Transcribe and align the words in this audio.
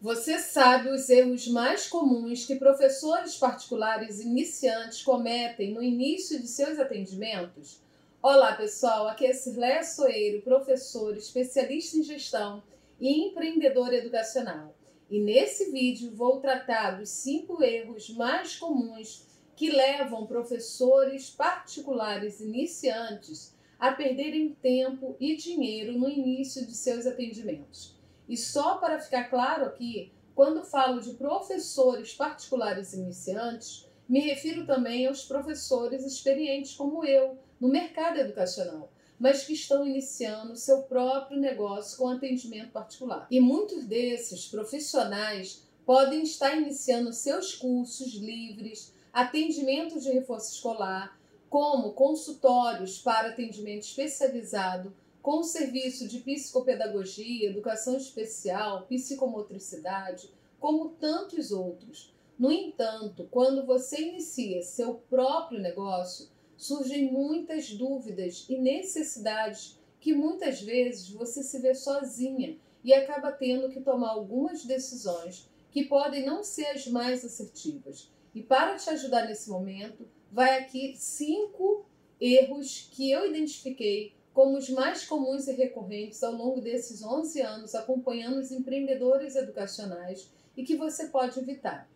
Você 0.00 0.38
sabe 0.38 0.90
os 0.90 1.10
erros 1.10 1.48
mais 1.48 1.88
comuns 1.88 2.46
que 2.46 2.54
professores 2.54 3.36
particulares 3.36 4.20
iniciantes 4.20 5.02
cometem 5.02 5.74
no 5.74 5.82
início 5.82 6.40
de 6.40 6.46
seus 6.46 6.78
atendimentos? 6.78 7.82
Olá, 8.22 8.54
pessoal. 8.54 9.08
Aqui 9.08 9.26
é 9.26 9.32
Cirleia 9.32 9.82
Soeiro, 9.82 10.40
professor, 10.42 11.16
especialista 11.16 11.96
em 11.96 12.04
gestão 12.04 12.62
e 13.00 13.26
empreendedor 13.26 13.92
educacional. 13.92 14.72
E 15.10 15.18
nesse 15.18 15.72
vídeo 15.72 16.14
vou 16.14 16.38
tratar 16.38 16.92
dos 16.92 17.08
cinco 17.08 17.60
erros 17.60 18.08
mais 18.10 18.54
comuns 18.54 19.26
que 19.56 19.68
levam 19.68 20.28
professores 20.28 21.28
particulares 21.28 22.38
iniciantes 22.38 23.52
a 23.80 23.90
perderem 23.90 24.56
tempo 24.62 25.16
e 25.18 25.34
dinheiro 25.34 25.98
no 25.98 26.08
início 26.08 26.64
de 26.64 26.74
seus 26.76 27.04
atendimentos. 27.04 27.97
E 28.28 28.36
só 28.36 28.76
para 28.76 29.00
ficar 29.00 29.24
claro 29.24 29.64
aqui, 29.64 30.12
quando 30.34 30.62
falo 30.62 31.00
de 31.00 31.14
professores 31.14 32.14
particulares 32.14 32.92
iniciantes, 32.92 33.88
me 34.08 34.20
refiro 34.20 34.66
também 34.66 35.06
aos 35.06 35.24
professores 35.24 36.04
experientes 36.04 36.74
como 36.74 37.04
eu 37.04 37.38
no 37.60 37.68
mercado 37.68 38.18
educacional, 38.18 38.92
mas 39.18 39.44
que 39.44 39.52
estão 39.52 39.86
iniciando 39.86 40.54
seu 40.56 40.82
próprio 40.82 41.40
negócio 41.40 41.98
com 41.98 42.08
atendimento 42.08 42.70
particular. 42.70 43.26
E 43.30 43.40
muitos 43.40 43.84
desses 43.84 44.46
profissionais 44.46 45.66
podem 45.84 46.22
estar 46.22 46.56
iniciando 46.56 47.12
seus 47.12 47.54
cursos 47.54 48.14
livres, 48.14 48.94
atendimento 49.12 49.98
de 49.98 50.10
reforço 50.10 50.52
escolar, 50.52 51.18
como 51.48 51.92
consultórios 51.92 52.98
para 52.98 53.30
atendimento 53.30 53.84
especializado 53.84 54.94
com 55.22 55.40
o 55.40 55.44
serviço 55.44 56.06
de 56.08 56.20
psicopedagogia, 56.20 57.48
educação 57.48 57.96
especial, 57.96 58.86
psicomotricidade, 58.86 60.30
como 60.58 60.90
tantos 60.90 61.52
outros. 61.52 62.14
No 62.38 62.52
entanto, 62.52 63.26
quando 63.30 63.66
você 63.66 64.00
inicia 64.00 64.62
seu 64.62 64.94
próprio 65.10 65.60
negócio, 65.60 66.28
surgem 66.56 67.10
muitas 67.10 67.72
dúvidas 67.72 68.46
e 68.48 68.56
necessidades 68.58 69.78
que 70.00 70.14
muitas 70.14 70.60
vezes 70.60 71.10
você 71.10 71.42
se 71.42 71.58
vê 71.58 71.74
sozinha 71.74 72.56
e 72.84 72.94
acaba 72.94 73.32
tendo 73.32 73.68
que 73.70 73.80
tomar 73.80 74.10
algumas 74.10 74.64
decisões 74.64 75.48
que 75.70 75.84
podem 75.84 76.24
não 76.24 76.42
ser 76.42 76.66
as 76.66 76.86
mais 76.86 77.24
assertivas. 77.24 78.10
E 78.34 78.42
para 78.42 78.76
te 78.76 78.88
ajudar 78.90 79.26
nesse 79.26 79.50
momento, 79.50 80.06
vai 80.30 80.58
aqui 80.58 80.94
cinco 80.96 81.84
erros 82.20 82.88
que 82.92 83.10
eu 83.10 83.28
identifiquei 83.28 84.14
como 84.38 84.56
os 84.56 84.70
mais 84.70 85.04
comuns 85.04 85.48
e 85.48 85.52
recorrentes 85.52 86.22
ao 86.22 86.32
longo 86.32 86.60
desses 86.60 87.02
11 87.02 87.40
anos 87.40 87.74
acompanhando 87.74 88.38
os 88.38 88.52
empreendedores 88.52 89.34
educacionais 89.34 90.30
e 90.56 90.62
que 90.62 90.76
você 90.76 91.08
pode 91.08 91.40
evitar. 91.40 91.90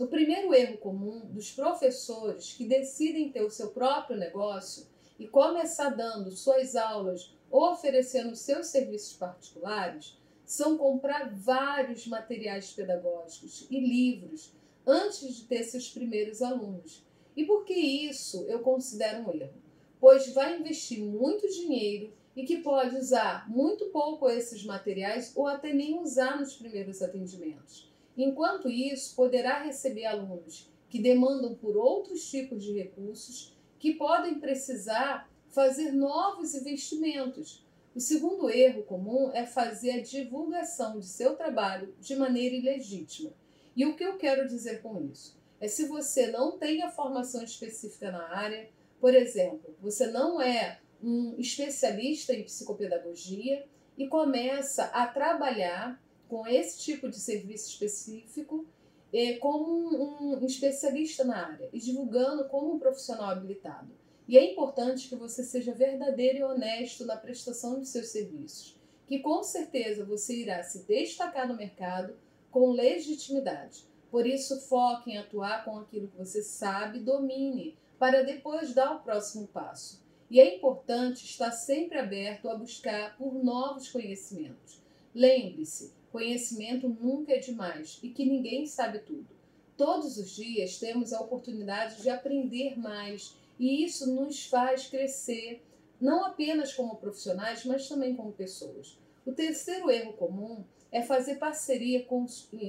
O 0.00 0.08
primeiro 0.08 0.52
erro 0.52 0.76
comum 0.78 1.20
dos 1.26 1.52
professores 1.52 2.52
que 2.52 2.66
decidem 2.66 3.30
ter 3.30 3.44
o 3.44 3.50
seu 3.50 3.68
próprio 3.68 4.16
negócio 4.16 4.88
e 5.20 5.28
começar 5.28 5.90
dando 5.90 6.32
suas 6.32 6.74
aulas 6.74 7.32
ou 7.48 7.70
oferecendo 7.70 8.34
seus 8.34 8.66
serviços 8.66 9.12
particulares 9.16 10.18
são 10.44 10.76
comprar 10.76 11.32
vários 11.32 12.08
materiais 12.08 12.72
pedagógicos 12.72 13.68
e 13.70 13.78
livros 13.78 14.52
antes 14.84 15.32
de 15.36 15.44
ter 15.44 15.62
seus 15.62 15.88
primeiros 15.90 16.42
alunos. 16.42 17.04
E 17.36 17.44
por 17.44 17.64
que 17.64 17.72
isso 17.72 18.44
eu 18.48 18.58
considero 18.58 19.28
um 19.28 19.32
erro? 19.32 19.63
Pois 20.04 20.30
vai 20.34 20.60
investir 20.60 21.02
muito 21.02 21.48
dinheiro 21.48 22.12
e 22.36 22.44
que 22.44 22.58
pode 22.58 22.94
usar 22.94 23.48
muito 23.48 23.86
pouco 23.86 24.28
esses 24.28 24.62
materiais 24.62 25.32
ou 25.34 25.46
até 25.46 25.72
nem 25.72 25.98
usar 25.98 26.38
nos 26.38 26.54
primeiros 26.54 27.00
atendimentos. 27.00 27.90
Enquanto 28.14 28.68
isso, 28.68 29.16
poderá 29.16 29.62
receber 29.62 30.04
alunos 30.04 30.70
que 30.90 31.00
demandam 31.00 31.54
por 31.54 31.74
outros 31.78 32.30
tipos 32.30 32.62
de 32.62 32.74
recursos 32.74 33.56
que 33.78 33.94
podem 33.94 34.38
precisar 34.38 35.26
fazer 35.48 35.90
novos 35.92 36.54
investimentos. 36.54 37.64
O 37.94 38.00
segundo 38.00 38.50
erro 38.50 38.82
comum 38.82 39.30
é 39.32 39.46
fazer 39.46 39.92
a 39.92 40.02
divulgação 40.02 40.98
de 40.98 41.06
seu 41.06 41.34
trabalho 41.34 41.94
de 41.98 42.14
maneira 42.14 42.54
ilegítima. 42.54 43.32
E 43.74 43.86
o 43.86 43.96
que 43.96 44.04
eu 44.04 44.18
quero 44.18 44.46
dizer 44.46 44.82
com 44.82 45.02
isso? 45.02 45.34
É 45.58 45.66
se 45.66 45.88
você 45.88 46.26
não 46.26 46.58
tem 46.58 46.82
a 46.82 46.90
formação 46.90 47.42
específica 47.42 48.10
na 48.10 48.28
área, 48.28 48.68
por 49.04 49.14
exemplo, 49.14 49.76
você 49.82 50.06
não 50.06 50.40
é 50.40 50.80
um 51.02 51.34
especialista 51.36 52.32
em 52.32 52.42
psicopedagogia 52.42 53.66
e 53.98 54.08
começa 54.08 54.84
a 54.84 55.06
trabalhar 55.06 56.02
com 56.26 56.46
esse 56.46 56.78
tipo 56.78 57.10
de 57.10 57.20
serviço 57.20 57.68
específico 57.68 58.64
eh, 59.12 59.34
como 59.34 59.94
um, 59.94 60.46
especialista 60.46 61.22
na 61.22 61.48
área 61.48 61.68
e 61.70 61.78
divulgando 61.78 62.48
como 62.48 62.72
um 62.72 62.78
profissional 62.78 63.28
habilitado. 63.28 63.90
E 64.26 64.38
é 64.38 64.52
importante 64.52 65.06
que 65.06 65.16
você 65.16 65.44
seja 65.44 65.74
verdadeiro 65.74 66.38
e 66.38 66.42
honesto 66.42 67.04
na 67.04 67.18
prestação 67.18 67.78
de 67.78 67.86
seus 67.86 68.08
serviços, 68.08 68.80
que 69.06 69.18
com 69.18 69.42
certeza 69.42 70.02
você 70.02 70.34
irá 70.34 70.62
se 70.62 70.78
destacar 70.86 71.46
no 71.46 71.58
mercado 71.58 72.16
com 72.50 72.70
legitimidade. 72.70 73.84
Por 74.10 74.26
isso, 74.26 74.62
foque 74.62 75.10
em 75.10 75.18
atuar 75.18 75.62
com 75.62 75.76
aquilo 75.76 76.08
que 76.08 76.16
você 76.16 76.42
sabe, 76.42 77.00
domine, 77.00 77.76
para 78.04 78.22
depois 78.22 78.74
dar 78.74 78.96
o 78.96 79.00
próximo 79.00 79.46
passo. 79.46 80.04
E 80.30 80.38
é 80.38 80.56
importante 80.56 81.24
estar 81.24 81.50
sempre 81.50 81.98
aberto 81.98 82.50
a 82.50 82.54
buscar 82.54 83.16
por 83.16 83.32
novos 83.32 83.88
conhecimentos. 83.88 84.78
Lembre-se, 85.14 85.90
conhecimento 86.12 86.86
nunca 86.86 87.32
é 87.32 87.38
demais 87.38 87.98
e 88.02 88.10
que 88.10 88.26
ninguém 88.26 88.66
sabe 88.66 88.98
tudo. 88.98 89.26
Todos 89.74 90.18
os 90.18 90.32
dias 90.32 90.76
temos 90.76 91.14
a 91.14 91.20
oportunidade 91.22 92.02
de 92.02 92.10
aprender 92.10 92.78
mais 92.78 93.38
e 93.58 93.82
isso 93.82 94.14
nos 94.14 94.44
faz 94.48 94.86
crescer, 94.86 95.64
não 95.98 96.26
apenas 96.26 96.74
como 96.74 96.96
profissionais, 96.96 97.64
mas 97.64 97.88
também 97.88 98.14
como 98.14 98.32
pessoas. 98.32 98.98
O 99.24 99.32
terceiro 99.32 99.90
erro 99.90 100.12
comum 100.12 100.62
é 100.92 101.00
fazer 101.00 101.36
parceria 101.36 102.04
com, 102.04 102.26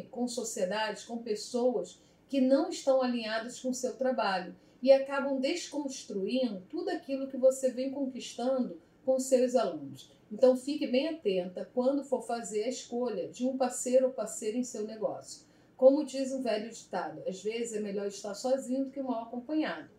com 0.09 0.28
sociedades, 0.29 1.03
com 1.03 1.17
pessoas 1.17 2.00
que 2.28 2.41
não 2.41 2.69
estão 2.69 3.02
alinhadas 3.02 3.59
com 3.59 3.69
o 3.69 3.74
seu 3.74 3.96
trabalho 3.96 4.56
e 4.81 4.91
acabam 4.91 5.40
desconstruindo 5.40 6.62
tudo 6.69 6.90
aquilo 6.90 7.28
que 7.28 7.38
você 7.38 7.72
vem 7.72 7.91
conquistando 7.91 8.80
com 9.03 9.19
seus 9.19 9.56
alunos. 9.56 10.12
Então 10.31 10.58
fique 10.58 10.88
bem 10.88 11.08
atenta 11.08 11.69
quando 11.74 12.03
for 12.03 12.22
fazer 12.22 12.64
a 12.64 12.69
escolha 12.69 13.28
de 13.30 13.46
um 13.46 13.58
parceiro 13.58 14.08
ou 14.08 14.12
parceira 14.12 14.58
em 14.58 14.64
seu 14.64 14.85
negócio. 14.85 15.46
Como 15.78 16.06
diz 16.06 16.31
um 16.31 16.41
velho 16.41 16.72
ditado, 16.72 17.22
às 17.28 17.44
vezes 17.44 17.74
é 17.74 17.80
melhor 17.80 18.08
estar 18.08 18.34
sozinho 18.34 18.85
do 18.85 18.91
que 18.91 19.02
mal 19.02 19.24
acompanhado. 19.24 19.90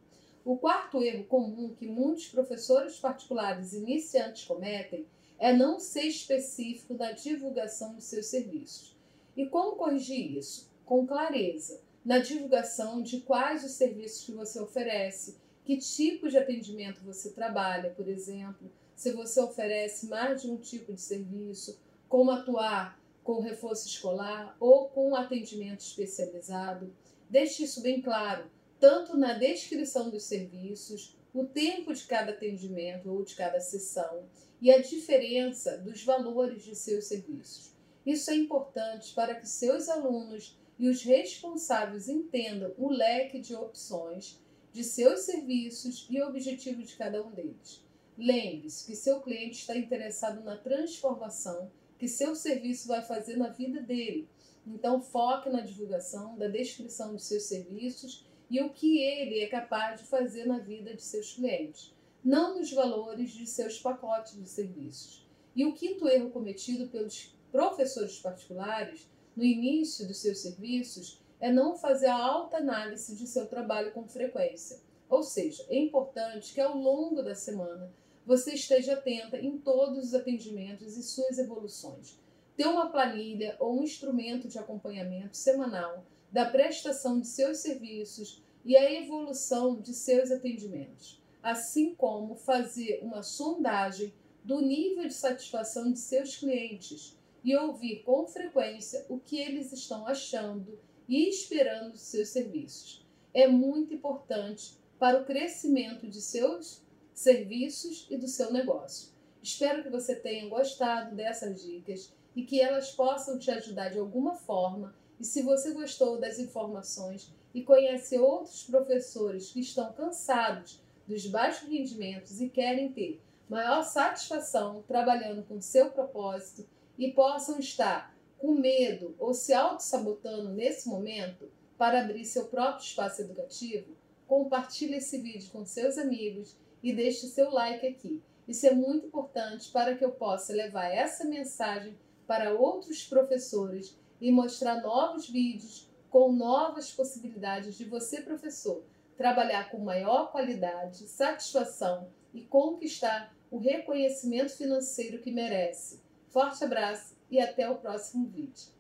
O 0.44 0.56
quarto 0.56 1.02
erro 1.02 1.24
comum 1.24 1.74
que 1.74 1.86
muitos 1.86 2.28
professores 2.28 2.98
particulares 2.98 3.72
iniciantes 3.72 4.44
cometem 4.44 5.06
é 5.38 5.52
não 5.52 5.78
ser 5.78 6.04
específico 6.04 6.94
na 6.94 7.12
divulgação 7.12 7.94
dos 7.94 8.04
seus 8.04 8.26
serviços. 8.26 8.96
E 9.36 9.46
como 9.46 9.76
corrigir 9.76 10.38
isso? 10.38 10.70
Com 10.84 11.06
clareza 11.06 11.80
na 12.06 12.20
divulgação 12.20 13.02
de 13.02 13.20
quais 13.22 13.64
os 13.64 13.72
serviços 13.72 14.24
que 14.24 14.30
você 14.30 14.60
oferece, 14.60 15.36
que 15.64 15.76
tipo 15.76 16.28
de 16.28 16.38
atendimento 16.38 17.02
você 17.02 17.30
trabalha, 17.30 17.90
por 17.90 18.06
exemplo, 18.06 18.70
se 18.94 19.10
você 19.10 19.40
oferece 19.40 20.06
mais 20.06 20.40
de 20.40 20.48
um 20.48 20.56
tipo 20.56 20.92
de 20.92 21.00
serviço, 21.00 21.80
como 22.08 22.30
atuar 22.30 22.96
com 23.24 23.40
reforço 23.40 23.88
escolar 23.88 24.56
ou 24.60 24.88
com 24.88 25.16
atendimento 25.16 25.80
especializado. 25.80 26.94
Deixe 27.28 27.64
isso 27.64 27.82
bem 27.82 28.00
claro, 28.00 28.48
tanto 28.78 29.16
na 29.16 29.32
descrição 29.32 30.08
dos 30.08 30.22
serviços, 30.22 31.16
o 31.34 31.44
tempo 31.44 31.92
de 31.92 32.04
cada 32.04 32.30
atendimento 32.30 33.10
ou 33.10 33.24
de 33.24 33.34
cada 33.34 33.58
sessão 33.58 34.22
e 34.62 34.70
a 34.70 34.80
diferença 34.80 35.76
dos 35.78 36.04
valores 36.04 36.62
de 36.62 36.76
seus 36.76 37.06
serviços. 37.06 37.74
Isso 38.06 38.30
é 38.30 38.36
importante 38.36 39.12
para 39.12 39.34
que 39.34 39.48
seus 39.48 39.88
alunos 39.88 40.56
e 40.78 40.88
os 40.88 41.02
responsáveis 41.02 42.08
entendam 42.08 42.72
o 42.76 42.90
leque 42.90 43.40
de 43.40 43.54
opções 43.54 44.38
de 44.72 44.84
seus 44.84 45.20
serviços 45.20 46.06
e 46.10 46.20
objetivo 46.22 46.82
de 46.82 46.94
cada 46.96 47.24
um 47.24 47.30
deles. 47.30 47.82
Lembre-se 48.18 48.84
que 48.84 48.94
seu 48.94 49.20
cliente 49.20 49.60
está 49.60 49.76
interessado 49.76 50.42
na 50.42 50.56
transformação 50.56 51.70
que 51.98 52.08
seu 52.08 52.34
serviço 52.34 52.88
vai 52.88 53.02
fazer 53.02 53.36
na 53.36 53.48
vida 53.48 53.80
dele. 53.80 54.28
Então, 54.66 55.00
foque 55.00 55.48
na 55.48 55.60
divulgação 55.60 56.36
da 56.36 56.48
descrição 56.48 57.12
dos 57.14 57.24
seus 57.24 57.44
serviços 57.44 58.26
e 58.50 58.60
o 58.60 58.70
que 58.70 58.98
ele 58.98 59.40
é 59.40 59.46
capaz 59.46 60.00
de 60.00 60.06
fazer 60.06 60.44
na 60.44 60.58
vida 60.58 60.94
de 60.94 61.02
seus 61.02 61.32
clientes, 61.34 61.94
não 62.22 62.58
nos 62.58 62.72
valores 62.72 63.30
de 63.30 63.46
seus 63.46 63.78
pacotes 63.78 64.34
de 64.34 64.48
serviços. 64.48 65.26
E 65.54 65.64
o 65.64 65.72
quinto 65.72 66.08
erro 66.08 66.30
cometido 66.30 66.88
pelos 66.88 67.34
professores 67.50 68.18
particulares 68.18 69.08
no 69.36 69.44
início 69.44 70.06
dos 70.06 70.16
seus 70.18 70.38
serviços 70.38 71.20
é 71.38 71.52
não 71.52 71.76
fazer 71.76 72.06
a 72.06 72.16
alta 72.16 72.56
análise 72.56 73.14
de 73.14 73.26
seu 73.26 73.46
trabalho 73.46 73.92
com 73.92 74.08
frequência. 74.08 74.80
Ou 75.08 75.22
seja, 75.22 75.64
é 75.68 75.78
importante 75.78 76.54
que 76.54 76.60
ao 76.60 76.76
longo 76.76 77.22
da 77.22 77.34
semana 77.34 77.92
você 78.24 78.54
esteja 78.54 78.94
atenta 78.94 79.38
em 79.38 79.58
todos 79.58 80.06
os 80.06 80.14
atendimentos 80.14 80.96
e 80.96 81.02
suas 81.02 81.38
evoluções. 81.38 82.18
ter 82.56 82.66
uma 82.66 82.88
planilha 82.88 83.54
ou 83.60 83.78
um 83.78 83.82
instrumento 83.82 84.48
de 84.48 84.58
acompanhamento 84.58 85.36
semanal 85.36 86.06
da 86.32 86.46
prestação 86.46 87.20
de 87.20 87.26
seus 87.26 87.58
serviços 87.58 88.42
e 88.64 88.74
a 88.74 88.90
evolução 88.90 89.78
de 89.78 89.92
seus 89.92 90.30
atendimentos, 90.30 91.22
assim 91.42 91.94
como 91.94 92.34
fazer 92.34 93.00
uma 93.02 93.22
sondagem 93.22 94.14
do 94.42 94.62
nível 94.62 95.06
de 95.06 95.12
satisfação 95.12 95.92
de 95.92 95.98
seus 95.98 96.36
clientes 96.36 97.14
e 97.46 97.56
ouvir 97.56 98.02
com 98.02 98.26
frequência 98.26 99.06
o 99.08 99.20
que 99.20 99.38
eles 99.38 99.72
estão 99.72 100.04
achando 100.04 100.76
e 101.08 101.28
esperando 101.28 101.92
dos 101.92 102.00
seus 102.00 102.30
serviços. 102.30 103.06
É 103.32 103.46
muito 103.46 103.94
importante 103.94 104.76
para 104.98 105.22
o 105.22 105.24
crescimento 105.24 106.08
de 106.08 106.20
seus 106.20 106.82
serviços 107.14 108.08
e 108.10 108.16
do 108.16 108.26
seu 108.26 108.52
negócio. 108.52 109.10
Espero 109.40 109.84
que 109.84 109.88
você 109.88 110.16
tenha 110.16 110.48
gostado 110.48 111.14
dessas 111.14 111.62
dicas 111.62 112.12
e 112.34 112.42
que 112.42 112.60
elas 112.60 112.90
possam 112.90 113.38
te 113.38 113.48
ajudar 113.52 113.90
de 113.90 113.98
alguma 114.00 114.34
forma. 114.34 114.92
E 115.20 115.24
se 115.24 115.40
você 115.42 115.70
gostou 115.70 116.18
das 116.18 116.40
informações 116.40 117.32
e 117.54 117.62
conhece 117.62 118.18
outros 118.18 118.64
professores 118.64 119.52
que 119.52 119.60
estão 119.60 119.92
cansados 119.92 120.82
dos 121.06 121.24
baixos 121.28 121.68
rendimentos 121.68 122.40
e 122.40 122.48
querem 122.48 122.90
ter 122.90 123.20
maior 123.48 123.84
satisfação 123.84 124.82
trabalhando 124.88 125.44
com 125.44 125.60
seu 125.60 125.90
propósito 125.90 126.66
e 126.98 127.12
possam 127.12 127.58
estar 127.58 128.14
com 128.38 128.52
medo 128.52 129.14
ou 129.18 129.34
se 129.34 129.52
auto-sabotando 129.52 130.50
nesse 130.50 130.88
momento 130.88 131.50
para 131.76 132.00
abrir 132.00 132.24
seu 132.24 132.46
próprio 132.46 132.84
espaço 132.84 133.22
educativo, 133.22 133.94
compartilhe 134.26 134.96
esse 134.96 135.18
vídeo 135.18 135.50
com 135.50 135.64
seus 135.64 135.98
amigos 135.98 136.56
e 136.82 136.92
deixe 136.92 137.26
seu 137.26 137.50
like 137.50 137.86
aqui. 137.86 138.22
Isso 138.46 138.66
é 138.66 138.74
muito 138.74 139.06
importante 139.06 139.70
para 139.70 139.96
que 139.96 140.04
eu 140.04 140.12
possa 140.12 140.52
levar 140.52 140.86
essa 140.86 141.24
mensagem 141.24 141.96
para 142.26 142.52
outros 142.52 143.04
professores 143.04 143.96
e 144.20 144.30
mostrar 144.30 144.80
novos 144.80 145.28
vídeos 145.28 145.88
com 146.10 146.32
novas 146.32 146.90
possibilidades 146.90 147.76
de 147.76 147.84
você, 147.84 148.22
professor, 148.22 148.82
trabalhar 149.16 149.70
com 149.70 149.78
maior 149.78 150.30
qualidade, 150.30 151.06
satisfação 151.08 152.08
e 152.32 152.42
conquistar 152.42 153.34
o 153.50 153.58
reconhecimento 153.58 154.56
financeiro 154.56 155.20
que 155.20 155.30
merece. 155.30 156.05
Forte 156.36 156.64
abraço 156.64 157.16
e 157.30 157.40
até 157.40 157.66
o 157.66 157.76
próximo 157.76 158.26
vídeo. 158.26 158.75